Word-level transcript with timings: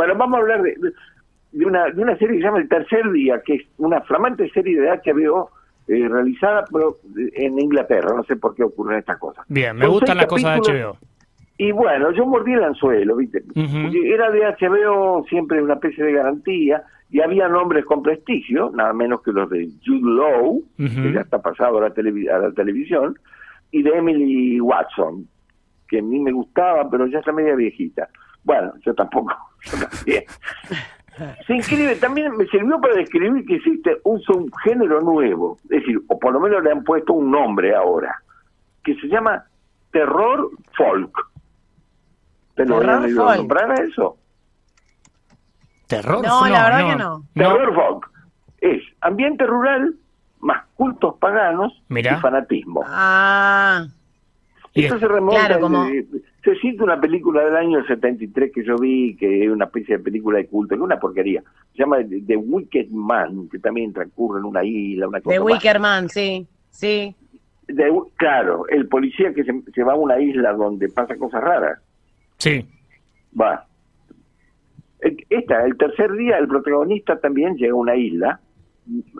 Bueno, 0.00 0.14
vamos 0.16 0.38
a 0.38 0.40
hablar 0.40 0.62
de, 0.62 0.74
de 1.52 1.66
una, 1.66 1.90
de 1.90 2.02
una 2.02 2.16
serie 2.16 2.36
que 2.36 2.40
se 2.40 2.44
llama 2.46 2.58
El 2.58 2.68
Tercer 2.68 3.10
Día, 3.12 3.42
que 3.44 3.54
es 3.56 3.62
una 3.76 4.00
flamante 4.02 4.48
serie 4.50 4.80
de 4.80 4.88
HBO 4.88 5.50
eh, 5.88 6.08
realizada 6.08 6.64
pero 6.72 6.96
en 7.34 7.58
Inglaterra. 7.58 8.14
No 8.16 8.24
sé 8.24 8.36
por 8.36 8.54
qué 8.54 8.62
ocurren 8.64 8.98
estas 8.98 9.18
cosas. 9.18 9.44
Bien, 9.48 9.76
me 9.76 9.86
gustan 9.86 10.16
las 10.16 10.26
cosas 10.26 10.54
de 10.54 10.60
HBO. 10.82 10.96
Y 11.58 11.72
bueno, 11.72 12.10
yo 12.12 12.24
mordí 12.24 12.52
el 12.54 12.64
anzuelo, 12.64 13.16
¿viste? 13.16 13.42
Ujú. 13.54 13.90
Era 14.06 14.30
de 14.30 14.40
HBO, 14.58 15.24
siempre 15.28 15.60
una 15.62 15.74
especie 15.74 16.02
de 16.04 16.12
garantía, 16.14 16.82
y 17.10 17.20
había 17.20 17.48
nombres 17.48 17.84
con 17.84 18.02
prestigio, 18.02 18.70
nada 18.74 18.92
menos 18.94 19.20
que 19.22 19.32
los 19.32 19.50
de 19.50 19.68
Jude 19.84 20.00
Law, 20.16 20.62
que 20.78 21.12
ya 21.12 21.20
está 21.20 21.42
pasado 21.42 21.76
a 21.78 21.82
la, 21.82 21.94
televi- 21.94 22.30
a 22.30 22.38
la 22.38 22.52
televisión, 22.52 23.18
y 23.72 23.82
de 23.82 23.90
Emily 23.90 24.58
Watson, 24.60 25.26
que 25.88 25.98
a 25.98 26.02
mí 26.02 26.18
me 26.20 26.32
gustaba, 26.32 26.88
pero 26.88 27.06
ya 27.08 27.18
está 27.18 27.32
media 27.32 27.54
viejita. 27.56 28.08
Bueno, 28.44 28.72
yo 28.84 28.94
tampoco, 28.94 29.34
yo 29.64 29.78
también. 29.88 30.24
Se 31.46 31.54
inscribe, 31.54 31.96
también 31.96 32.34
me 32.36 32.46
sirvió 32.46 32.80
para 32.80 32.94
describir 32.94 33.44
que 33.44 33.56
existe 33.56 33.98
un 34.04 34.20
subgénero 34.20 35.02
nuevo, 35.02 35.58
es 35.64 35.68
decir, 35.80 36.00
o 36.08 36.18
por 36.18 36.32
lo 36.32 36.40
menos 36.40 36.62
le 36.62 36.72
han 36.72 36.82
puesto 36.82 37.12
un 37.12 37.30
nombre 37.30 37.74
ahora, 37.74 38.22
que 38.82 38.94
se 38.94 39.06
llama 39.08 39.44
terror 39.90 40.50
folk. 40.76 41.10
¿Te 42.54 42.64
lo 42.64 42.78
Terror 42.78 42.90
habían 42.90 43.04
oído 43.10 43.24
folk. 43.24 43.36
nombrar 43.36 43.70
a 43.72 43.74
eso? 43.84 44.16
¿Terror? 45.86 46.24
No, 46.24 46.46
la 46.46 46.64
verdad 46.64 46.88
que 46.90 46.96
no. 46.96 47.24
Terror 47.34 47.74
folk 47.74 48.10
es 48.60 48.82
ambiente 49.00 49.44
rural 49.46 49.94
más 50.40 50.64
cultos 50.76 51.16
paganos 51.18 51.82
Mirá. 51.88 52.16
y 52.16 52.20
fanatismo. 52.20 52.82
Ah, 52.86 53.86
Y 54.72 54.84
Esto 54.84 54.94
es- 54.94 55.00
se 55.00 55.08
remonta, 55.08 55.46
Claro, 55.48 55.60
como- 55.62 55.84
se 56.44 56.54
siente 56.56 56.82
una 56.82 57.00
película 57.00 57.44
del 57.44 57.56
año 57.56 57.84
73 57.84 58.50
que 58.52 58.64
yo 58.64 58.76
vi, 58.76 59.14
que 59.16 59.44
es 59.44 59.50
una 59.50 59.66
especie 59.66 59.98
de 59.98 60.02
película 60.04 60.38
de 60.38 60.46
culto, 60.46 60.70
que 60.70 60.74
es 60.76 60.80
una 60.80 60.98
porquería. 60.98 61.42
Se 61.72 61.78
llama 61.78 61.98
The 61.98 62.22
The 62.26 62.36
Wicked 62.36 62.88
Man, 62.90 63.48
que 63.50 63.58
también 63.58 63.92
transcurre 63.92 64.38
en 64.40 64.46
una 64.46 64.64
isla, 64.64 65.08
una 65.08 65.20
cosa 65.20 65.34
de 65.34 65.40
más. 65.40 65.52
Wickerman, 65.52 66.08
sí, 66.08 66.46
sí. 66.70 67.14
De- 67.68 67.92
claro, 68.16 68.66
el 68.68 68.88
policía 68.88 69.32
que 69.34 69.44
se, 69.44 69.52
se 69.74 69.84
va 69.84 69.92
a 69.92 69.96
una 69.96 70.18
isla 70.20 70.52
donde 70.54 70.88
pasa 70.88 71.16
cosas 71.16 71.42
raras. 71.42 71.78
Sí. 72.38 72.64
Va. 73.38 73.66
Esta, 75.30 75.64
el 75.64 75.76
tercer 75.76 76.12
día, 76.12 76.36
el 76.38 76.48
protagonista 76.48 77.18
también 77.20 77.56
llega 77.56 77.72
a 77.72 77.76
una 77.76 77.96
isla. 77.96 78.40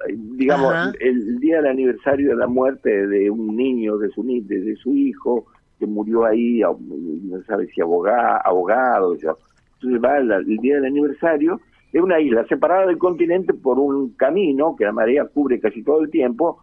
Digamos, 0.08 0.72
Ajá. 0.72 0.92
el 1.00 1.38
día 1.38 1.56
del 1.58 1.66
aniversario 1.70 2.30
de 2.30 2.36
la 2.36 2.46
muerte 2.48 3.06
de 3.06 3.30
un 3.30 3.56
niño, 3.56 3.96
de 3.98 4.08
su, 4.10 4.24
ni- 4.24 4.40
de, 4.40 4.60
de 4.60 4.76
su 4.76 4.94
hijo, 4.96 5.46
que 5.80 5.86
murió 5.86 6.24
ahí, 6.24 6.60
no 6.60 7.42
sabe 7.42 7.66
si 7.68 7.80
abogado, 7.80 8.40
abogado. 8.44 9.16
ya. 9.16 9.32
Entonces 9.74 10.00
va 10.04 10.18
el, 10.18 10.30
el 10.30 10.56
día 10.58 10.76
del 10.76 10.84
aniversario 10.84 11.60
de 11.92 12.00
una 12.00 12.20
isla 12.20 12.44
separada 12.46 12.86
del 12.86 12.98
continente 12.98 13.52
por 13.54 13.78
un 13.78 14.10
camino 14.10 14.76
que 14.76 14.84
la 14.84 14.92
marea 14.92 15.24
cubre 15.24 15.58
casi 15.58 15.82
todo 15.82 16.02
el 16.02 16.10
tiempo. 16.10 16.62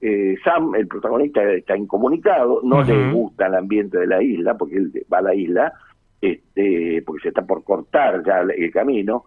Eh, 0.00 0.36
Sam, 0.44 0.74
el 0.76 0.86
protagonista, 0.86 1.42
está 1.52 1.76
incomunicado, 1.76 2.60
no 2.62 2.82
le 2.82 3.12
gusta 3.12 3.46
el 3.46 3.54
ambiente 3.54 3.98
de 3.98 4.06
la 4.06 4.22
isla, 4.22 4.56
porque 4.56 4.76
él 4.76 4.92
va 5.12 5.18
a 5.18 5.22
la 5.22 5.34
isla, 5.34 5.72
este, 6.20 7.02
porque 7.04 7.22
se 7.22 7.28
está 7.28 7.42
por 7.42 7.64
cortar 7.64 8.22
ya 8.24 8.40
el, 8.40 8.70
camino. 8.70 9.24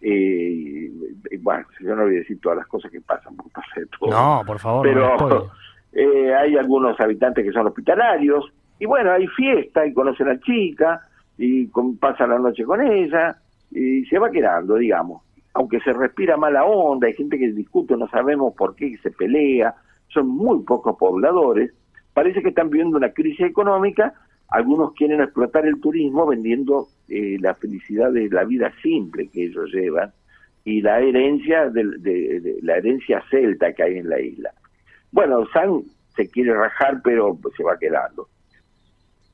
Eh, 0.00 0.90
y, 1.30 1.36
bueno, 1.38 1.64
yo 1.80 1.96
no 1.96 2.02
voy 2.04 2.16
a 2.16 2.18
decir 2.18 2.40
todas 2.40 2.58
las 2.58 2.66
cosas 2.68 2.90
que 2.92 3.00
pasan, 3.00 3.34
porque 3.34 3.50
pasa 3.52 3.80
de 3.80 3.86
todo. 3.86 4.10
No, 4.10 4.42
por 4.46 4.58
favor, 4.60 4.86
no 4.86 4.92
Pero 4.92 5.18
spoile. 5.18 5.44
eh, 5.92 6.34
hay 6.34 6.56
algunos 6.56 7.00
habitantes 7.00 7.44
que 7.44 7.52
son 7.52 7.66
hospitalarios, 7.66 8.52
y 8.82 8.86
bueno, 8.86 9.12
hay 9.12 9.28
fiesta, 9.28 9.86
y 9.86 9.92
conocen 9.92 10.26
a 10.26 10.32
la 10.34 10.40
chica, 10.40 11.00
y 11.38 11.66
pasa 12.00 12.26
la 12.26 12.36
noche 12.40 12.64
con 12.64 12.80
ella, 12.82 13.36
y 13.70 14.04
se 14.06 14.18
va 14.18 14.28
quedando, 14.28 14.74
digamos. 14.74 15.22
Aunque 15.54 15.78
se 15.80 15.92
respira 15.92 16.36
mala 16.36 16.64
onda, 16.64 17.06
hay 17.06 17.12
gente 17.14 17.38
que 17.38 17.52
discute, 17.52 17.96
no 17.96 18.08
sabemos 18.08 18.54
por 18.56 18.74
qué 18.74 18.96
se 18.98 19.12
pelea, 19.12 19.72
son 20.08 20.26
muy 20.26 20.64
pocos 20.64 20.96
pobladores, 20.98 21.72
parece 22.12 22.42
que 22.42 22.48
están 22.48 22.70
viviendo 22.70 22.96
una 22.96 23.12
crisis 23.12 23.46
económica, 23.46 24.14
algunos 24.48 24.94
quieren 24.94 25.20
explotar 25.20 25.64
el 25.64 25.80
turismo 25.80 26.26
vendiendo 26.26 26.88
eh, 27.08 27.36
la 27.40 27.54
felicidad 27.54 28.10
de 28.10 28.28
la 28.30 28.42
vida 28.42 28.72
simple 28.82 29.28
que 29.28 29.44
ellos 29.44 29.70
llevan 29.72 30.10
y 30.64 30.82
la 30.82 30.98
herencia 31.00 31.70
de, 31.70 31.84
de- 31.98 32.58
la 32.62 32.78
herencia 32.78 33.22
celta 33.30 33.72
que 33.74 33.84
hay 33.84 33.98
en 33.98 34.08
la 34.08 34.20
isla. 34.20 34.50
Bueno, 35.12 35.46
Sam 35.52 35.82
se 36.16 36.28
quiere 36.28 36.52
rajar, 36.52 37.00
pero 37.04 37.38
se 37.56 37.62
va 37.62 37.78
quedando. 37.78 38.26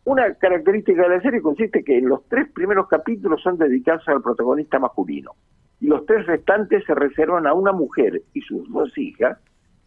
Una 0.08 0.32
característica 0.36 1.02
de 1.02 1.08
la 1.10 1.20
serie 1.20 1.42
consiste 1.42 1.84
que 1.84 2.00
los 2.00 2.26
tres 2.28 2.50
primeros 2.52 2.88
capítulos 2.88 3.42
son 3.42 3.58
dedicados 3.58 4.08
al 4.08 4.22
protagonista 4.22 4.78
masculino 4.78 5.32
y 5.80 5.86
los 5.86 6.06
tres 6.06 6.24
restantes 6.24 6.82
se 6.86 6.94
reservan 6.94 7.46
a 7.46 7.52
una 7.52 7.72
mujer 7.72 8.22
y 8.32 8.40
sus 8.40 8.66
dos 8.72 8.96
hijas 8.96 9.36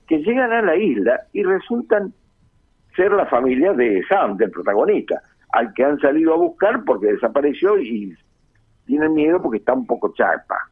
que 0.07 0.19
llegan 0.19 0.51
a 0.51 0.61
la 0.61 0.75
isla 0.75 1.21
y 1.33 1.41
resultan 1.41 2.13
ser 2.95 3.11
la 3.13 3.25
familia 3.25 3.73
de 3.73 4.03
Sam, 4.07 4.37
del 4.37 4.51
protagonista, 4.51 5.23
al 5.53 5.73
que 5.73 5.85
han 5.85 5.97
salido 5.97 6.35
a 6.35 6.37
buscar 6.37 6.83
porque 6.85 7.13
desapareció 7.13 7.79
y 7.79 8.15
tienen 8.85 9.15
miedo 9.15 9.41
porque 9.41 9.57
está 9.57 9.73
un 9.73 9.87
poco 9.87 10.13
chapa. 10.13 10.69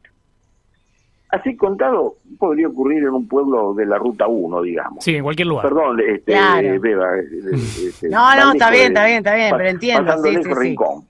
Así 1.32 1.56
contado, 1.56 2.16
podría 2.38 2.66
ocurrir 2.68 3.04
en 3.04 3.10
un 3.10 3.28
pueblo 3.28 3.72
de 3.74 3.86
la 3.86 3.98
Ruta 3.98 4.26
1, 4.26 4.62
digamos. 4.62 5.04
Sí, 5.04 5.14
en 5.14 5.22
cualquier 5.22 5.46
lugar. 5.48 5.62
Perdón, 5.68 6.00
este, 6.00 6.32
Claro. 6.32 6.80
Beba, 6.80 7.18
eh, 7.18 7.22
eh, 7.32 7.86
este, 7.88 8.08
No, 8.08 8.34
no, 8.34 8.52
está 8.52 8.70
lejos 8.70 8.70
bien, 8.72 8.80
de- 8.80 8.86
está 8.88 9.04
bien, 9.06 9.18
está 9.18 9.34
bien, 9.36 9.50
pero 9.56 9.68
entiendo, 9.68 10.04
pasando 10.06 10.28
sí, 10.28 10.34
lejos 10.34 10.46
sí, 10.46 10.52
sí. 10.54 10.60
Rincón. 10.60 11.04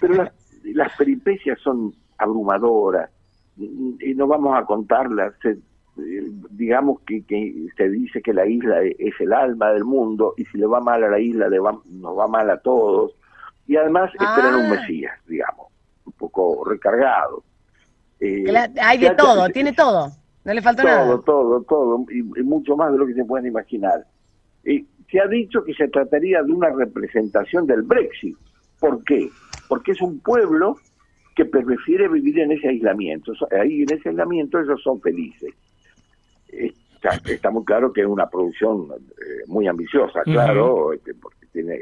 Pero 0.00 0.14
las, 0.14 0.32
las 0.64 0.96
peripecias 0.96 1.58
son 1.60 1.92
abrumadoras 2.18 3.10
y 3.56 3.96
y 4.10 4.14
no 4.14 4.26
vamos 4.28 4.56
a 4.56 4.64
contarlas. 4.64 5.34
Se- 5.42 5.58
eh, 6.00 6.30
digamos 6.50 7.00
que, 7.00 7.24
que 7.24 7.66
se 7.76 7.88
dice 7.88 8.22
que 8.22 8.32
la 8.32 8.46
isla 8.46 8.84
e- 8.84 8.94
es 9.00 9.14
el 9.20 9.32
alma 9.32 9.72
del 9.72 9.84
mundo 9.84 10.34
y 10.36 10.44
si 10.44 10.58
le 10.58 10.66
va 10.66 10.78
mal 10.80 11.02
a 11.02 11.08
la 11.08 11.18
isla 11.18 11.48
le 11.48 11.58
va, 11.58 11.76
nos 11.90 12.16
va 12.16 12.28
mal 12.28 12.48
a 12.50 12.58
todos. 12.58 13.12
Y 13.66 13.74
además 13.76 14.12
esperan 14.14 14.54
un 14.54 14.66
Ah. 14.66 14.70
Mesías, 14.80 15.12
digamos, 15.26 15.66
un 16.04 16.12
poco 16.12 16.64
recargado. 16.64 17.42
Eh, 18.20 18.44
Hay 18.80 18.98
de 18.98 19.10
todo, 19.10 19.48
tiene 19.50 19.72
todo. 19.72 20.10
No 20.44 20.54
le 20.54 20.62
falta 20.62 20.82
todo, 20.82 20.92
nada. 20.92 21.20
todo, 21.24 21.62
todo, 21.62 22.06
y, 22.10 22.18
y 22.18 22.42
mucho 22.42 22.74
más 22.76 22.90
de 22.92 22.98
lo 22.98 23.06
que 23.06 23.14
se 23.14 23.24
pueden 23.24 23.46
imaginar. 23.46 24.04
Y 24.64 24.86
se 25.10 25.20
ha 25.20 25.26
dicho 25.26 25.62
que 25.62 25.74
se 25.74 25.88
trataría 25.88 26.42
de 26.42 26.52
una 26.52 26.70
representación 26.70 27.66
del 27.66 27.82
Brexit. 27.82 28.36
¿Por 28.80 29.02
qué? 29.04 29.28
Porque 29.68 29.92
es 29.92 30.00
un 30.00 30.20
pueblo 30.20 30.76
que 31.34 31.44
prefiere 31.44 32.08
vivir 32.08 32.40
en 32.40 32.52
ese 32.52 32.68
aislamiento. 32.68 33.32
Ahí 33.60 33.82
en 33.82 33.92
ese 33.92 34.08
aislamiento 34.08 34.58
ellos 34.58 34.80
son 34.82 35.00
felices. 35.00 35.54
Está, 36.48 37.20
está 37.30 37.50
muy 37.50 37.64
claro 37.64 37.92
que 37.92 38.00
es 38.00 38.06
una 38.06 38.28
producción 38.28 38.88
eh, 38.90 39.44
muy 39.46 39.68
ambiciosa, 39.68 40.22
claro, 40.24 40.92
este, 40.92 41.14
porque 41.14 41.46
tiene 41.52 41.78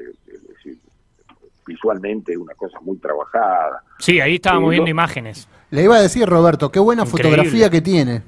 visualmente 1.66 2.37
una 2.37 2.54
cosa 2.54 2.78
muy 2.81 2.97
trabajada. 2.99 3.82
Sí, 3.99 4.21
ahí 4.21 4.37
estábamos 4.37 4.71
Sí, 4.71 4.75
viendo 4.75 4.91
imágenes. 4.91 5.49
Le 5.71 5.82
iba 5.82 5.97
a 5.97 6.03
decir, 6.03 6.27
Roberto, 6.28 6.71
qué 6.71 6.78
buena 6.78 7.03
Increíble. 7.03 7.31
fotografía 7.31 7.71
que 7.71 7.81
tiene. 7.81 8.22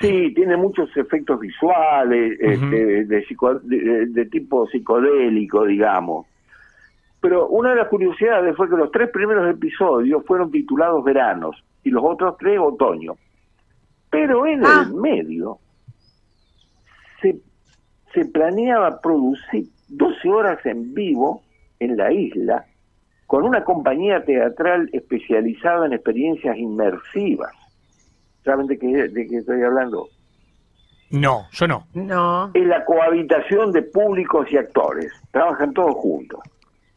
Sí, 0.00 0.32
tiene 0.34 0.56
muchos 0.56 0.94
efectos 0.96 1.40
visuales, 1.40 2.38
este, 2.38 3.04
de, 3.06 3.26
psico- 3.26 3.60
de- 3.60 4.06
de 4.06 4.26
tipo 4.26 4.66
psicodélico, 4.68 5.64
digamos. 5.64 6.26
Pero 7.20 7.48
una 7.48 7.70
de 7.70 7.76
las 7.76 7.88
curiosidades 7.88 8.56
fue 8.56 8.68
que 8.68 8.76
los 8.76 8.90
tres 8.92 9.10
primeros 9.10 9.50
episodios 9.50 10.24
fueron 10.26 10.50
titulados 10.50 11.02
veranos 11.04 11.56
y 11.82 11.90
los 11.90 12.02
otros 12.04 12.36
tres 12.38 12.58
otoño. 12.60 13.14
Pero 14.10 14.46
en 14.46 14.64
Ah. 14.64 14.84
el 14.86 14.94
medio 14.94 15.58
se, 17.22 17.36
se 18.14 18.24
planeaba 18.26 19.00
producir 19.00 19.66
12 19.88 20.28
horas 20.28 20.64
en 20.66 20.94
vivo 20.94 21.42
en 21.80 21.96
la 21.96 22.12
isla 22.12 22.64
con 23.26 23.44
una 23.44 23.64
compañía 23.64 24.24
teatral 24.24 24.88
especializada 24.92 25.86
en 25.86 25.92
experiencias 25.94 26.56
inmersivas. 26.56 27.52
¿Saben 28.44 28.66
de 28.66 28.78
qué, 28.78 28.86
de 29.08 29.26
qué 29.28 29.36
estoy 29.38 29.62
hablando? 29.62 30.08
No, 31.10 31.46
yo 31.52 31.66
no. 31.68 31.86
No. 31.94 32.50
Es 32.54 32.66
la 32.66 32.84
cohabitación 32.84 33.72
de 33.72 33.82
públicos 33.82 34.46
y 34.50 34.56
actores. 34.56 35.12
Trabajan 35.32 35.72
todos 35.74 35.94
juntos. 35.96 36.40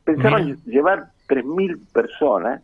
Pensaban 0.04 0.46
Mira. 0.46 0.58
llevar 0.66 1.04
3.000 1.28 1.80
personas 1.92 2.62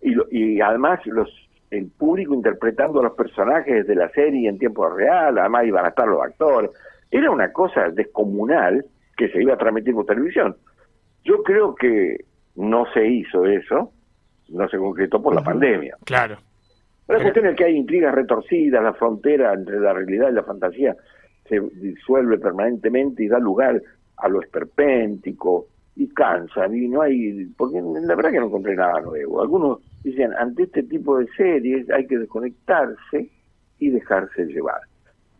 y, 0.00 0.10
lo- 0.10 0.26
y 0.30 0.60
además 0.60 1.00
los 1.06 1.28
el 1.70 1.90
público 1.90 2.34
interpretando 2.34 3.00
a 3.00 3.04
los 3.04 3.14
personajes 3.14 3.84
de 3.88 3.94
la 3.96 4.08
serie 4.10 4.48
en 4.48 4.58
tiempo 4.60 4.88
real, 4.88 5.36
además 5.38 5.64
iban 5.66 5.84
a 5.84 5.88
estar 5.88 6.06
los 6.06 6.22
actores. 6.22 6.70
Era 7.10 7.30
una 7.32 7.52
cosa 7.52 7.90
descomunal 7.90 8.84
que 9.16 9.28
se 9.30 9.42
iba 9.42 9.54
a 9.54 9.58
transmitir 9.58 9.92
por 9.94 10.06
televisión. 10.06 10.56
Yo 11.24 11.42
creo 11.42 11.74
que 11.74 12.24
no 12.56 12.86
se 12.92 13.06
hizo 13.06 13.46
eso, 13.46 13.92
no 14.48 14.68
se 14.68 14.78
concretó 14.78 15.22
por 15.22 15.34
la 15.34 15.42
pandemia. 15.42 15.96
Claro. 16.04 16.36
La 17.08 17.20
cuestión 17.20 17.46
es 17.46 17.56
que 17.56 17.64
hay 17.64 17.76
intrigas 17.76 18.14
retorcidas, 18.14 18.82
la 18.82 18.94
frontera 18.94 19.52
entre 19.52 19.78
la 19.80 19.92
realidad 19.92 20.30
y 20.30 20.34
la 20.34 20.42
fantasía 20.42 20.96
se 21.48 21.60
disuelve 21.60 22.38
permanentemente 22.38 23.24
y 23.24 23.28
da 23.28 23.38
lugar 23.38 23.80
a 24.16 24.28
lo 24.28 24.40
esperpéntico 24.40 25.66
y 25.96 26.08
cansa, 26.08 26.66
y 26.66 26.88
no 26.88 27.02
hay, 27.02 27.46
porque 27.56 27.80
la 27.80 28.14
verdad 28.14 28.30
que 28.30 28.40
no 28.40 28.46
encontré 28.46 28.74
nada 28.74 29.00
nuevo. 29.00 29.42
Algunos 29.42 29.80
Dicen, 30.04 30.34
ante 30.38 30.64
este 30.64 30.82
tipo 30.82 31.18
de 31.18 31.26
series 31.34 31.90
hay 31.90 32.06
que 32.06 32.18
desconectarse 32.18 33.30
y 33.78 33.90
dejarse 33.90 34.44
llevar. 34.44 34.82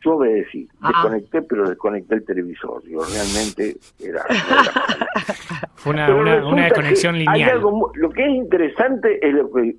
Yo 0.04 0.16
obedecí, 0.16 0.68
Ah. 0.80 0.88
desconecté, 0.88 1.42
pero 1.42 1.68
desconecté 1.68 2.14
el 2.16 2.24
televisor. 2.24 2.82
Yo 2.86 3.00
realmente 3.00 3.76
era... 4.00 4.22
Fue 5.74 5.92
una, 5.94 6.14
una, 6.14 6.46
una 6.46 6.64
desconexión 6.64 7.14
hay 7.14 7.20
lineal. 7.26 7.50
algo 7.50 7.90
lo 7.94 8.10
que 8.10 8.22
es 8.24 8.30
interesante 8.30 9.26
es 9.26 9.34
lo 9.34 9.50
que 9.50 9.76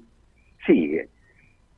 sigue. 0.66 1.10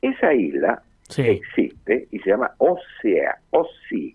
Esa 0.02 0.32
isla 0.34 0.82
Sí, 1.08 1.22
existe 1.22 2.06
y 2.10 2.18
se 2.18 2.30
llama 2.30 2.50
Osea, 2.58 3.38
Osi. 3.50 4.14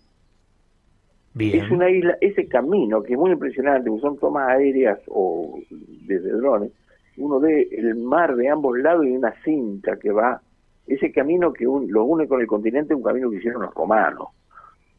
bien. 1.33 1.65
Es 1.65 1.71
una 1.71 1.89
isla, 1.89 2.15
ese 2.21 2.47
camino 2.47 3.01
que 3.01 3.13
es 3.13 3.19
muy 3.19 3.31
impresionante, 3.31 3.89
porque 3.89 4.01
son 4.01 4.17
tomas 4.19 4.49
aéreas 4.49 4.99
o 5.07 5.59
desde 5.71 6.29
drones, 6.33 6.71
uno 7.17 7.39
ve 7.39 7.67
el 7.71 7.95
mar 7.95 8.35
de 8.35 8.49
ambos 8.49 8.77
lados 8.77 9.05
y 9.05 9.11
una 9.11 9.33
cinta 9.43 9.97
que 9.97 10.11
va, 10.11 10.41
ese 10.87 11.11
camino 11.11 11.53
que 11.53 11.65
un- 11.67 11.91
lo 11.91 12.03
une 12.03 12.27
con 12.27 12.41
el 12.41 12.47
continente, 12.47 12.93
un 12.93 13.03
camino 13.03 13.29
que 13.29 13.37
hicieron 13.37 13.61
los 13.63 13.73
romanos. 13.73 14.29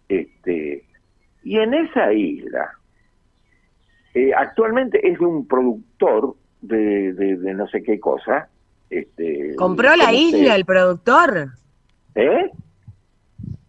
Este, 0.09 0.85
y 1.43 1.59
en 1.59 1.75
esa 1.75 2.13
isla, 2.13 2.71
eh, 4.15 4.33
actualmente 4.35 5.07
es 5.09 5.19
de 5.19 5.25
un 5.27 5.47
productor 5.47 6.37
de, 6.63 7.13
de, 7.13 7.37
de 7.37 7.55
no 7.55 7.67
sé 7.69 7.83
qué 7.83 7.99
cosa. 8.01 8.49
Este, 8.91 9.55
¿Compró 9.57 9.97
la 9.97 10.07
¿cómo 10.07 10.17
se- 10.17 10.39
isla 10.39 10.55
el 10.57 10.65
productor? 10.65 11.49
¿Eh? 12.15 12.51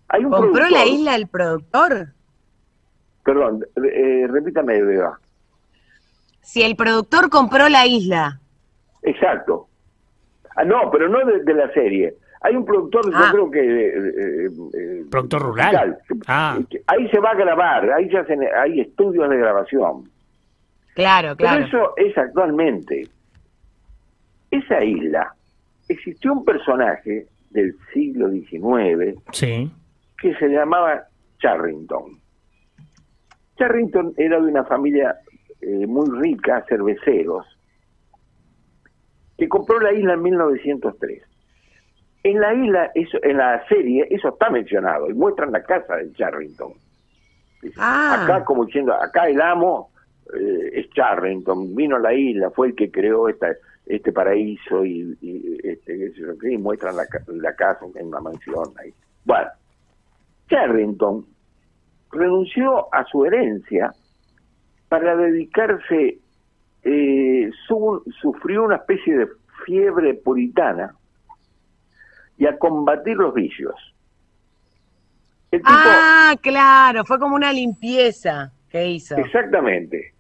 Hay 0.10 0.24
un 0.24 0.32
¿Compró 0.32 0.70
la 0.70 0.84
productor- 0.84 0.94
isla 0.94 1.16
el 1.16 1.28
productor? 1.28 2.08
Perdón, 3.24 3.66
eh, 3.92 4.28
repítame, 4.30 4.82
Beba. 4.84 5.20
Si 6.42 6.62
el 6.62 6.76
productor 6.76 7.30
compró 7.32 7.70
la 7.70 7.88
isla. 7.88 8.40
Exacto. 9.02 9.68
Ah, 10.56 10.64
no, 10.64 10.90
pero 10.92 11.10
no 11.10 11.26
de, 11.26 11.44
de 11.44 11.54
la 11.54 11.72
serie. 11.74 12.14
Hay 12.42 12.56
un 12.56 12.64
productor, 12.66 13.02
Ah. 13.14 13.32
yo 13.32 13.32
creo 13.34 13.52
que... 13.52 13.88
eh, 13.88 14.50
eh, 14.74 15.06
¿Productor 15.10 15.42
rural? 15.42 15.98
musical. 16.00 16.24
Ah. 16.28 16.60
Que- 16.70 16.82
Ahí 16.88 17.08
se 17.10 17.20
va 17.20 17.32
a 17.32 17.36
grabar, 17.36 17.92
ahí 17.92 18.10
se 18.10 18.18
hacen, 18.18 18.40
hay 18.58 18.82
estudios 18.82 19.30
de 19.30 19.38
grabación. 19.38 20.10
Claro, 20.94 21.36
Pero 21.38 21.50
claro. 21.50 21.66
eso 21.66 21.94
es 21.98 22.18
actualmente. 22.18 23.08
Esa 24.52 24.84
isla, 24.84 25.34
existió 25.90 26.34
un 26.34 26.46
personaje 26.46 27.26
del 27.50 27.76
siglo 27.94 28.30
XIX 28.30 29.16
Sí, 29.32 29.70
que 30.18 30.34
se 30.36 30.48
llamaba 30.48 31.04
Charrington. 31.40 32.12
Charrington 33.58 34.14
era 34.18 34.40
de 34.40 34.48
una 34.52 34.64
familia 34.66 35.16
eh, 35.62 35.88
muy 35.88 36.10
rica, 36.20 36.64
cerveceros, 36.68 37.46
que 39.38 39.48
compró 39.48 39.80
la 39.80 39.94
isla 39.94 40.14
en 40.14 40.22
1903. 40.22 41.24
En 42.24 42.40
la 42.40 42.54
isla, 42.54 42.92
eso, 42.96 43.18
en 43.24 43.38
la 43.38 43.66
serie, 43.68 44.08
eso 44.10 44.30
está 44.30 44.50
mencionado 44.50 45.10
y 45.10 45.14
muestran 45.14 45.52
la 45.52 45.64
casa 45.64 45.98
de 45.98 46.12
Charrington. 46.14 46.74
Ah. 47.78 48.24
Acá, 48.24 48.44
como 48.46 48.66
diciendo, 48.66 48.94
acá 48.94 49.28
el 49.28 49.42
amo 49.42 49.92
eh, 50.34 50.72
es 50.74 50.90
Charrington, 50.92 51.76
vino 51.76 51.98
a 51.98 52.00
la 52.00 52.14
isla, 52.14 52.50
fue 52.52 52.68
el 52.68 52.76
que 52.76 52.92
creó 52.92 53.30
esta, 53.30 53.48
este 53.86 54.12
paraíso 54.12 54.84
y, 54.86 55.18
y, 55.22 55.58
este, 55.64 56.12
y 56.50 56.58
muestran 56.58 56.96
la 56.96 57.56
casa 57.56 57.86
en 57.96 58.08
una 58.08 58.20
mansión 58.22 58.74
ahí. 58.80 58.94
Bueno, 59.24 59.50
Charrington 60.50 61.26
renunció 62.12 62.94
a 62.94 63.04
su 63.06 63.26
herencia 63.26 63.92
para 64.90 65.16
dedicarse, 65.16 66.20
eh, 66.86 67.50
su- 67.68 68.04
sufrió 68.22 68.64
una 68.64 68.76
especie 68.78 69.18
de 69.18 69.28
fiebre 69.66 70.14
puritana 70.14 70.94
y 72.38 72.46
a 72.46 72.58
combatir 72.58 73.18
los 73.18 73.34
vicios. 73.34 73.74
El 75.52 75.60
tipo, 75.60 75.72
Ah, 75.72 76.36
claro, 76.42 77.04
fue 77.06 77.18
como 77.20 77.36
una 77.36 77.52
limpieza 77.52 78.52
que 78.70 78.88
hizo. 78.88 79.16
Exactamente. 79.18 80.14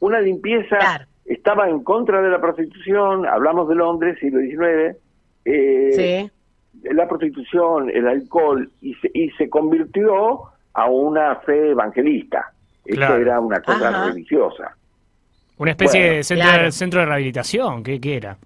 Una 0.00 0.20
limpieza 0.20 0.78
Claro. 0.78 1.04
estaba 1.24 1.68
en 1.68 1.82
contra 1.82 2.22
de 2.22 2.30
la 2.30 2.40
prostitución, 2.40 3.26
hablamos 3.26 3.68
de 3.68 3.74
Londres, 3.74 4.18
siglo 4.20 4.40
XIX, 4.40 4.96
eh, 5.44 6.30
Sí. 6.72 6.88
la 6.94 7.08
prostitución, 7.08 7.90
el 7.90 8.06
alcohol, 8.06 8.70
y 8.80 8.94
se, 8.94 9.10
y 9.12 9.30
se 9.30 9.48
convirtió 9.50 10.42
a 10.74 10.88
una 10.90 11.36
fe 11.36 11.70
evangelista. 11.70 12.52
Esto 12.84 12.96
Claro. 13.00 13.16
era 13.16 13.40
una 13.40 13.60
cosa 13.60 13.88
Ajá. 13.88 14.06
religiosa. 14.08 14.76
Una 15.58 15.70
especie 15.70 16.00
Bueno, 16.00 16.16
de 16.16 16.22
centro, 16.22 16.46
claro. 16.50 16.72
centro 16.72 17.00
de 17.00 17.06
rehabilitación. 17.06 17.82
¿Qué, 17.82 18.00
qué 18.00 18.16
era? 18.16 18.36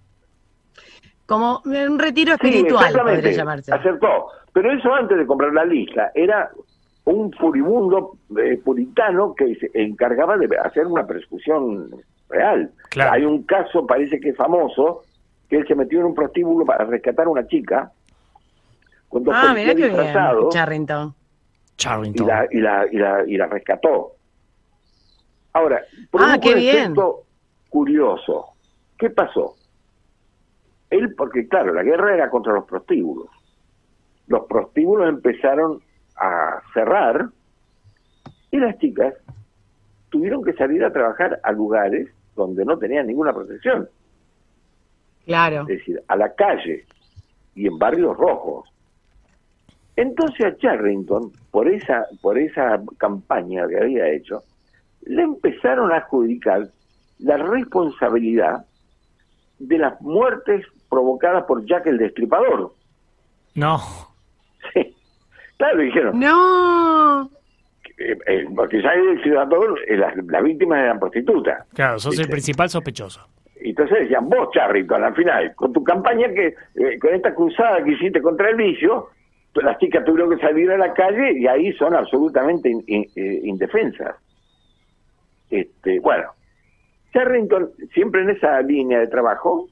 Como 1.26 1.62
un 1.64 1.98
retiro 1.98 2.34
Sí, 2.40 2.46
espiritual, 2.48 2.86
exactamente, 2.86 3.20
podría 3.22 3.36
llamarse. 3.38 3.72
acertó. 3.72 4.26
Pero 4.52 4.72
eso 4.72 4.92
antes 4.94 5.16
de 5.16 5.26
comprar 5.26 5.52
la 5.52 5.64
lista, 5.64 6.10
era 6.14 6.50
un 7.04 7.32
furibundo 7.32 8.16
eh, 8.36 8.58
puritano 8.64 9.34
que 9.34 9.54
se 9.56 9.70
encargaba 9.74 10.36
de 10.36 10.48
hacer 10.58 10.86
una 10.86 11.06
persecución 11.06 11.88
real. 12.28 12.70
Claro. 12.90 13.12
Hay 13.12 13.24
un 13.24 13.44
caso, 13.44 13.86
parece 13.86 14.18
que 14.20 14.30
es 14.30 14.36
famoso, 14.36 15.02
que 15.48 15.56
él 15.58 15.66
se 15.68 15.74
metió 15.76 16.00
en 16.00 16.06
un 16.06 16.14
prostíbulo 16.14 16.64
para 16.64 16.84
rescatar 16.84 17.26
a 17.26 17.30
una 17.30 17.46
chica, 17.46 17.90
con 19.08 19.22
dos 19.24 19.34
Ah, 19.36 19.52
mirá 19.54 19.70
qué 19.70 19.74
bien, 19.76 19.88
disfrazados, 19.90 20.52
Charrington. 20.54 21.08
y 21.08 21.76
Charrington. 21.76 22.26
la, 22.26 22.46
y, 22.50 22.58
la, 22.60 22.86
y, 22.90 22.96
la, 22.98 23.24
y 23.26 23.36
la 23.36 23.46
rescató. 23.46 24.12
Ahora, 25.52 25.82
produjo 26.10 26.30
Ah, 26.32 26.38
qué 26.40 26.50
un 26.50 26.54
bien. 26.60 26.76
efecto 26.76 27.24
curioso. 27.68 28.46
¿Qué 28.98 29.10
pasó? 29.10 29.56
Él, 30.90 31.14
porque 31.14 31.46
claro, 31.48 31.72
la 31.72 31.82
guerra 31.82 32.14
era 32.14 32.30
contra 32.30 32.52
los 32.52 32.64
prostíbulos. 32.64 33.28
Los 34.26 34.46
prostíbulos 34.46 35.08
empezaron 35.08 35.80
a 36.16 36.60
cerrar 36.74 37.28
y 38.50 38.58
las 38.58 38.76
chicas 38.78 39.14
tuvieron 40.10 40.42
que 40.42 40.52
salir 40.54 40.84
a 40.84 40.92
trabajar 40.92 41.40
a 41.42 41.52
lugares 41.52 42.08
donde 42.36 42.64
no 42.64 42.78
tenían 42.78 43.06
ninguna 43.06 43.32
protección, 43.32 43.88
Claro. 45.24 45.62
es 45.62 45.66
decir, 45.78 46.02
a 46.08 46.16
la 46.16 46.34
calle 46.34 46.84
y 47.54 47.66
en 47.66 47.78
barrios 47.78 48.16
rojos. 48.16 48.68
Entonces 49.96 50.46
a 50.46 50.56
Charrington, 50.56 51.30
por 51.50 51.68
esa, 51.68 52.06
por 52.22 52.38
esa 52.38 52.80
campaña 52.98 53.66
que 53.68 53.78
había 53.78 54.08
hecho, 54.08 54.42
le 55.02 55.22
empezaron 55.22 55.92
a 55.92 55.96
adjudicar 55.96 56.68
la 57.18 57.36
responsabilidad 57.36 58.64
de 59.58 59.78
las 59.78 60.00
muertes 60.00 60.64
provocadas 60.88 61.44
por 61.44 61.64
Jack 61.66 61.86
el 61.86 61.98
Destripador. 61.98 62.72
No. 63.54 63.78
Sí. 64.72 64.94
Claro, 65.56 65.78
dijeron, 65.80 66.18
No. 66.18 67.30
eh, 67.98 68.16
eh, 68.26 68.46
porque 68.54 68.80
Jack 68.82 68.96
el 68.96 69.14
Destripador, 69.16 69.78
eh, 69.86 69.96
las, 69.96 70.14
las 70.16 70.42
víctimas 70.42 70.78
eran 70.80 70.98
prostitutas. 70.98 71.66
Claro, 71.74 71.98
sos 71.98 72.18
el 72.18 72.28
principal 72.28 72.68
sospechoso. 72.70 73.20
Entonces 73.62 73.98
decían, 74.00 74.26
vos 74.28 74.48
Charrington, 74.54 75.04
al 75.04 75.14
final, 75.14 75.54
con 75.54 75.72
tu 75.74 75.84
campaña 75.84 76.28
que, 76.28 76.54
eh, 76.76 76.98
con 76.98 77.14
esta 77.14 77.34
cruzada 77.34 77.84
que 77.84 77.92
hiciste 77.92 78.22
contra 78.22 78.48
el 78.48 78.56
vicio, 78.56 79.08
las 79.54 79.76
chicas 79.78 80.02
tuvieron 80.04 80.34
que 80.34 80.40
salir 80.42 80.70
a 80.70 80.78
la 80.78 80.94
calle 80.94 81.38
y 81.38 81.46
ahí 81.46 81.70
son 81.74 81.94
absolutamente 81.94 82.70
in- 82.70 82.84
in- 82.86 83.10
indefensas. 83.44 84.16
Este, 85.50 86.00
bueno, 86.00 86.30
Charrington, 87.12 87.70
siempre 87.92 88.22
en 88.22 88.30
esa 88.30 88.60
línea 88.62 89.00
de 89.00 89.08
trabajo, 89.08 89.68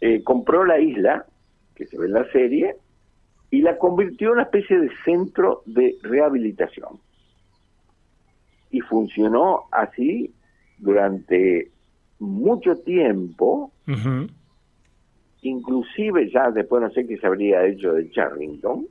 eh, 0.00 0.22
compró 0.22 0.64
la 0.64 0.80
isla, 0.80 1.26
que 1.74 1.86
se 1.86 1.96
ve 1.96 2.06
en 2.06 2.12
la 2.12 2.30
serie, 2.32 2.76
y 3.50 3.62
la 3.62 3.78
convirtió 3.78 4.28
en 4.28 4.34
una 4.34 4.42
especie 4.42 4.78
de 4.78 4.90
centro 5.04 5.62
de 5.66 5.94
rehabilitación. 6.02 6.98
Y 8.70 8.80
funcionó 8.80 9.64
así 9.70 10.34
durante 10.78 11.70
mucho 12.18 12.76
tiempo, 12.78 13.70
inclusive 15.42 16.30
ya 16.30 16.50
después 16.50 16.82
no 16.82 16.90
sé 16.90 17.06
qué 17.06 17.18
se 17.18 17.26
habría 17.26 17.64
hecho 17.66 17.92
de 17.92 18.10
Charrington, 18.10 18.86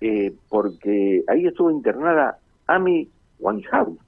eh, 0.00 0.32
porque 0.48 1.24
ahí 1.26 1.46
estuvo 1.46 1.70
internada 1.70 2.38
Amy 2.66 3.08
Winehouse. 3.40 3.98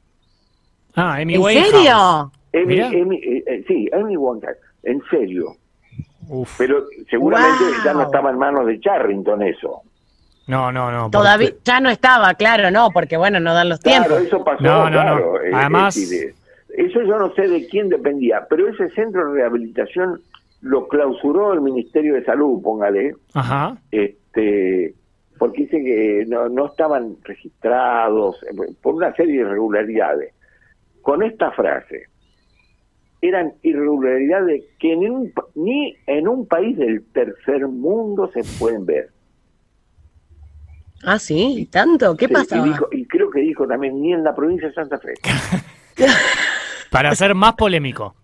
Ah, 0.94 1.14
Amy 1.14 1.34
¿En 1.34 1.42
Winehouse. 1.42 1.70
serio? 1.70 2.32
Amy. 2.54 2.80
Amy, 2.80 3.16
eh, 3.16 3.44
eh, 3.46 3.64
sí, 3.66 3.88
Amy 3.92 4.16
Winehouse, 4.16 4.56
en 4.82 5.00
serio. 5.11 5.56
Uf. 6.28 6.54
Pero 6.58 6.84
seguramente 7.11 7.64
Wow. 7.64 7.84
ya 7.84 7.92
no 7.94 8.02
estaba 8.02 8.30
en 8.30 8.38
manos 8.38 8.66
de 8.66 8.78
Charrington 8.80 9.42
eso. 9.42 9.82
No, 10.46 10.70
no, 10.72 10.90
no. 10.90 11.11
Todavía 11.11 11.49
porque- 11.50 11.62
ya 11.64 11.80
no 11.80 11.88
estaba, 11.90 12.34
claro, 12.34 12.70
no, 12.70 12.90
porque 12.92 13.16
bueno, 13.16 13.40
no 13.40 13.54
dan 13.54 13.68
los 13.68 13.80
Claro, 13.80 14.04
tiempos. 14.04 14.26
eso 14.26 14.44
pasó, 14.44 14.62
No, 14.62 14.90
no, 14.90 14.90
no. 14.90 14.90
claro. 15.16 15.42
eh, 15.42 15.50
Además- 15.54 15.96
eh, 16.12 16.34
eso 16.76 17.02
yo 17.02 17.18
no 17.18 17.32
sé 17.34 17.49
de 17.49 17.66
quién 17.68 17.88
dependía, 17.88 18.46
pero 18.49 18.68
ese 18.68 18.88
centro 18.90 19.28
de 19.32 19.40
rehabilitación 19.40 20.20
lo 20.62 20.88
clausuró 20.88 21.52
el 21.54 21.61
Ministerio 21.61 22.14
de 22.14 22.25
Salud, 22.25 22.62
póngale, 22.62 23.14
Ajá. 23.34 23.76
este 23.90 24.94
porque 25.38 25.62
dice 25.62 25.82
que 25.82 26.25
no, 26.28 26.49
no 26.49 26.66
estaban 26.66 27.16
registrados 27.25 28.37
por 28.80 28.94
una 28.94 29.12
serie 29.16 29.34
de 29.38 29.40
irregularidades. 29.49 30.32
Con 31.02 31.23
esta 31.23 31.50
frase, 31.52 32.06
eran 33.21 33.52
irregularidades 33.62 34.64
que 34.78 34.92
en 34.92 35.11
un 35.11 35.32
pa- 35.32 35.44
ni 35.54 35.97
en 36.06 36.26
un 36.28 36.47
país 36.47 36.76
del 36.78 37.04
tercer 37.12 37.66
mundo 37.68 38.30
se 38.32 38.42
pueden 38.59 38.87
ver. 38.87 39.11
Ah, 41.04 41.18
sí, 41.18 41.68
tanto. 41.71 42.16
¿Qué 42.16 42.28
Sí, 42.28 42.32
pasaba? 42.32 42.66
Y, 42.66 42.71
dijo- 42.71 42.88
y 42.92 43.04
creo 43.06 43.30
que 43.30 43.40
dijo 43.40 43.66
también 43.66 44.00
ni 44.00 44.12
en 44.12 44.23
la 44.23 44.35
provincia 44.35 44.68
de 44.68 44.75
Santa 44.75 44.99
Fe. 44.99 45.14
Para 46.90 47.14
ser 47.14 47.35
más 47.35 47.54
polémico. 47.54 48.14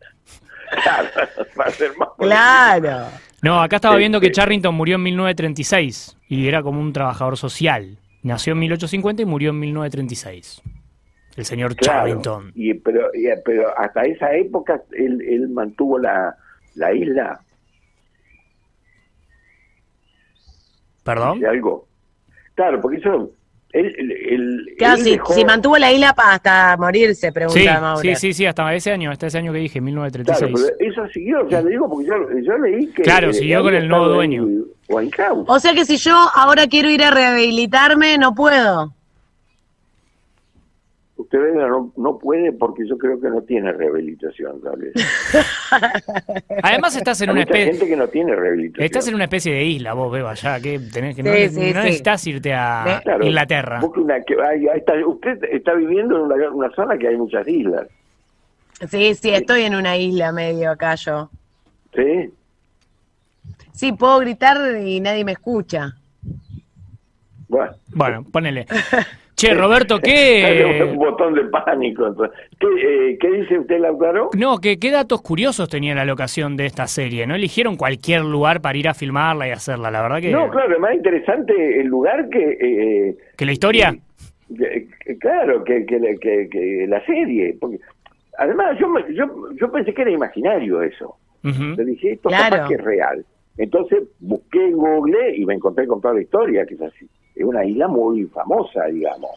Claro, 0.83 1.09
para 1.57 1.71
ser 1.71 1.97
más 1.97 2.09
Claro. 2.19 3.07
No, 3.43 3.63
acá 3.63 3.77
estaba 3.77 3.97
viendo 3.97 4.21
que 4.21 4.31
Charrington 4.31 4.75
murió 4.75 4.97
en 4.97 5.03
1936 5.05 6.17
y 6.29 6.47
era 6.47 6.63
como 6.63 6.81
un 6.81 6.93
trabajador 6.93 7.37
social. 7.37 7.99
Nació 8.23 8.53
en 8.53 8.59
1850 8.61 9.23
y 9.23 9.25
murió 9.25 9.51
en 9.51 9.61
1936. 9.61 10.61
El 11.39 11.45
señor 11.45 11.77
Claro, 11.77 12.01
Charrington. 12.09 12.51
y, 12.57 12.75
pero, 12.75 13.15
y- 13.15 13.29
pero 13.45 13.69
hasta 13.79 14.03
esa 14.03 14.35
época 14.35 14.83
él, 14.93 15.21
él 15.23 15.49
mantuvo 15.49 15.97
la, 15.99 16.35
la 16.75 16.93
isla. 16.93 17.41
¿Perdón? 21.05 21.45
Algo. 21.47 21.87
Claro, 22.55 22.81
porque 22.81 22.99
eso. 22.99 23.31
Él, 23.73 23.95
él- 23.99 24.13
él- 24.31 24.75
Claro, 24.79 24.97
él 24.97 25.03
si, 25.05 25.11
dejó- 25.13 25.33
si 25.35 25.45
mantuvo 25.45 25.77
la 25.79 25.93
isla 25.93 26.13
pa- 26.15 26.33
hasta 26.33 26.77
morirse, 26.79 27.31
pregunta 27.33 27.61
Sí, 27.61 27.67
Maura. 27.69 28.01
sí, 28.03 28.15
sí, 28.17 28.33
sí, 28.33 28.47
hasta 28.47 28.75
ese 28.75 28.91
año, 28.91 29.11
hasta 29.11 29.27
ese 29.27 29.39
año 29.39 29.53
que 29.53 29.59
dije, 29.59 29.75
Claro, 29.79 29.85
1936. 29.85 30.75
pero 30.79 30.91
eso 30.91 31.07
siguió, 31.13 31.49
ya 31.49 31.61
le 31.61 31.71
digo, 31.71 31.89
porque 31.89 32.07
yo, 32.09 32.15
yo 32.43 32.59
leí 32.59 32.87
que. 32.89 33.03
Claro, 33.03 33.31
eh, 33.31 33.35
siguió 33.35 33.63
con 33.63 33.75
el 33.75 33.87
nuevo 33.87 34.09
dueño. 34.09 34.43
en. 34.89 35.45
O 35.47 35.59
sea 35.61 35.75
que 35.75 35.85
si 35.85 35.99
yo 35.99 36.17
ahora 36.35 36.67
quiero 36.67 36.91
ir 36.91 37.03
a 37.05 37.11
rehabilitarme, 37.11 38.17
no 38.19 38.35
puedo. 38.35 38.93
Usted 41.31 41.53
no, 41.57 41.93
no 41.95 42.19
puede 42.19 42.53
porque 42.53 42.89
yo 42.89 42.97
creo 42.97 43.21
que 43.21 43.29
no 43.29 43.43
tiene 43.43 43.71
rehabilitación, 43.73 44.63
¿sabes? 44.63 44.95
Además 46.63 46.97
estás 46.97 47.21
en 47.21 47.29
Hay 47.29 47.33
una 47.35 47.43
especie... 47.43 47.67
gente 47.67 47.87
que 47.87 47.97
no 47.97 48.09
tiene 48.09 48.35
rehabilitación. 48.35 48.85
Estás 48.87 49.09
en 49.09 49.15
una 49.15 49.25
especie 49.25 49.53
de 49.53 49.63
isla, 49.63 49.93
vos, 49.93 50.11
Beba, 50.11 50.33
ya, 50.33 50.59
que 50.59 50.79
tenés 50.79 51.15
que 51.17 51.23
no, 51.23 51.31
Sí, 51.35 51.43
no 51.45 51.51
sí. 51.51 51.61
necesitas 51.61 52.27
irte 52.27 52.55
a 52.55 53.01
Claro, 53.05 53.27
Inglaterra. 53.27 53.79
busque 53.81 54.01
una 54.01 54.23
que- 54.23 54.41
ahí- 54.41 54.69
ahí 54.69 54.79
está, 54.79 54.95
usted 55.07 55.45
está 55.53 55.75
viviendo 55.75 56.17
en 56.17 56.23
una, 56.33 56.51
una 56.51 56.71
zona 56.75 56.97
que 56.97 57.09
hay 57.09 57.17
muchas 57.19 57.47
islas, 57.47 57.87
Sí, 58.89 59.15
sí, 59.17 59.31
estoy 59.31 59.63
en 59.63 59.75
una 59.75 59.97
isla 59.99 60.33
medio 60.33 60.71
acá 60.71 60.95
yo. 60.95 61.29
¿sí? 61.95 62.33
Sí, 63.73 63.93
puedo 63.93 64.19
gritar 64.21 64.57
y 64.81 65.01
nadie 65.01 65.25
me 65.27 65.33
escucha. 65.33 65.95
Bueno. 67.49 67.73
Bueno, 67.89 68.25
ponele. 68.33 68.67
Che, 69.39 69.55
Roberto, 69.55 69.95
Hay 69.95 70.01
un 70.65 70.73
¿qué...? 70.91 70.95
botón 70.97 71.35
de 71.35 71.45
pánico. 71.45 72.13
¿Qué, 72.59 72.67
eh, 72.67 73.19
¿Qué 73.21 73.31
dice 73.31 73.61
usted, 73.61 73.79
Lautaro? 73.79 74.31
No, 74.37 74.59
¿qué, 74.59 74.79
¿qué 74.81 74.91
datos 74.91 75.23
curiosos 75.23 75.69
tenía 75.69 75.95
la 75.95 76.05
locación 76.05 76.57
de 76.57 76.67
esta 76.67 76.89
serie? 76.89 77.25
¿No 77.25 77.37
eligieron 77.37 77.77
cualquier 77.77 78.23
lugar 78.23 78.61
para 78.61 78.77
ir 78.77 78.89
a 78.89 78.95
filmarla 78.95 79.47
y 79.47 79.53
hacerla? 79.53 79.93
La 79.93 80.03
verdad 80.03 80.21
que... 80.21 80.33
No, 80.33 80.51
claro, 80.51 80.75
es 80.75 80.81
más 80.81 80.93
interesante 80.93 81.81
el 81.81 81.87
lugar 81.87 82.29
que... 82.31 82.59
eh, 82.61 83.17
¿Que 83.37 83.47
la 83.47 83.53
historia? 83.53 83.97
que- 84.57 84.89
que- 85.05 85.19
claro, 85.19 85.63
que, 85.63 85.87
que, 85.87 86.01
la- 86.01 86.19
que- 86.21 86.49
que 86.51 86.87
la 86.89 87.05
serie. 87.07 87.57
Porque, 87.61 87.79
además, 88.39 88.77
yo, 88.81 88.89
me- 88.89 89.15
yo, 89.15 89.25
yo 89.61 89.71
pensé 89.71 89.95
que 89.95 90.03
era 90.03 90.11
imaginario 90.11 90.83
eso. 90.83 91.15
Le 91.45 91.85
dije, 91.85 92.13
esto 92.15 92.29
Claro. 92.29 92.57
capaz 92.57 92.69
que 92.69 92.75
es 92.75 92.81
real. 92.83 93.25
Entonces 93.57 94.03
busqué 94.19 94.65
en 94.67 94.73
Google 94.73 95.37
y 95.37 95.45
me 95.47 95.55
encontré 95.55 95.87
con 95.87 96.01
toda 96.01 96.15
la 96.15 96.23
historia, 96.23 96.67
que 96.67 96.75
es 96.75 96.83
así. 96.83 97.07
Es 97.39 97.45
una 97.45 97.65
isla 97.65 97.87
muy 97.87 98.25
famosa, 98.27 98.87
digamos, 98.87 99.31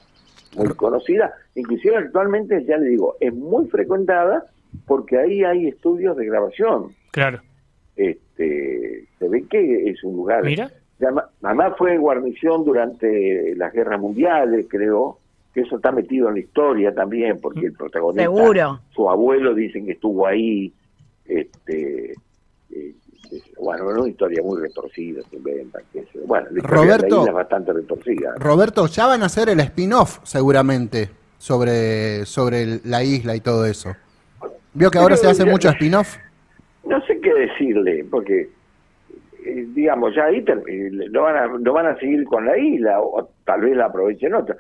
muy 0.57 0.69
conocida. 0.69 1.33
Inclusive 1.55 1.97
actualmente, 1.97 2.65
ya 2.65 2.77
le 2.77 2.87
digo, 2.87 3.15
es 3.19 3.33
muy 3.33 3.67
frecuentada 3.67 4.43
porque 4.87 5.19
ahí 5.19 5.43
hay 5.43 5.67
estudios 5.67 6.17
de 6.17 6.25
grabación. 6.25 6.95
Claro. 7.11 7.41
Este, 7.95 9.05
se 9.19 9.29
ve 9.29 9.45
que 9.47 9.89
es 9.89 10.03
un 10.03 10.15
lugar... 10.15 10.43
Mira. 10.43 10.71
Mamá 11.41 11.73
fue 11.79 11.97
guarnición 11.97 12.63
durante 12.63 13.55
las 13.55 13.73
guerras 13.73 13.99
mundiales, 13.99 14.67
creo, 14.69 15.17
que 15.53 15.61
eso 15.61 15.77
está 15.77 15.91
metido 15.91 16.27
en 16.29 16.35
la 16.35 16.41
historia 16.41 16.93
también, 16.93 17.39
porque 17.41 17.65
el 17.65 17.73
protagonista, 17.73 18.23
Seguro. 18.23 18.79
su 18.91 19.09
abuelo 19.09 19.55
dicen 19.55 19.85
que 19.85 19.93
estuvo 19.93 20.27
ahí, 20.27 20.71
este, 21.25 22.00
es 23.75 23.81
una 23.97 24.07
historia 24.09 24.41
muy 24.43 24.61
retorcida, 24.61 25.21
se 25.29 25.35
inventan, 25.35 25.81
que 25.91 25.99
es- 25.99 26.07
bueno, 26.27 26.47
la 26.51 26.57
historia 26.59 26.81
de 26.81 26.87
la 26.87 26.95
Roberto. 26.97 27.19
isla 27.19 27.29
es 27.29 27.35
bastante 27.35 27.73
retorcida. 27.73 28.33
Roberto, 28.37 28.87
ya 28.87 29.07
van 29.07 29.23
a 29.23 29.25
hacer 29.25 29.49
el 29.49 29.59
spin-off 29.59 30.19
seguramente 30.23 31.09
sobre, 31.37 32.25
sobre 32.25 32.79
la 32.85 33.03
isla 33.03 33.35
y 33.35 33.39
todo 33.41 33.65
eso. 33.65 33.95
¿Vio 34.73 34.89
que 34.91 34.97
ahora 34.99 35.17
se 35.17 35.27
hace 35.27 35.45
ya- 35.45 35.51
mucho 35.51 35.69
spin-off? 35.69 36.17
No 36.85 36.99
sé 37.05 37.19
qué 37.21 37.33
decirle, 37.33 38.05
porque 38.09 38.49
eh, 39.43 39.65
digamos, 39.73 40.13
ya 40.15 40.25
ahí 40.25 40.43
no 41.09 41.23
van, 41.23 41.35
a, 41.35 41.47
no 41.47 41.73
van 41.73 41.87
a 41.87 41.97
seguir 41.99 42.23
con 42.25 42.45
la 42.45 42.57
isla, 42.57 43.01
o 43.01 43.27
tal 43.43 43.61
vez 43.61 43.75
la 43.75 43.85
aprovechen 43.87 44.33
otra. 44.35 44.55